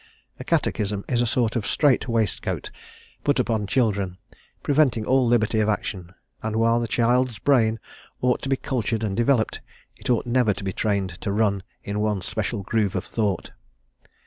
A 0.39 0.43
catechism 0.43 1.05
is 1.07 1.21
a 1.21 1.27
sort 1.27 1.55
of 1.55 1.67
strait 1.67 2.07
waistcoat 2.07 2.71
put 3.23 3.39
upon 3.39 3.67
children, 3.67 4.17
preventing 4.63 5.05
all 5.05 5.27
liberty 5.27 5.59
of 5.59 5.69
action; 5.69 6.15
and 6.41 6.55
while 6.55 6.79
the 6.79 6.87
child's 6.87 7.37
brain 7.37 7.79
ought 8.19 8.41
to 8.41 8.49
be 8.49 8.57
cultured 8.57 9.03
and 9.03 9.15
developed, 9.15 9.61
it 9.95 10.09
ought 10.09 10.25
never 10.25 10.55
to 10.55 10.63
be 10.63 10.73
trained 10.73 11.21
to 11.21 11.31
run 11.31 11.61
in 11.83 11.99
one 11.99 12.23
special 12.23 12.63
groove 12.63 12.95
of 12.95 13.05
thought. 13.05 13.51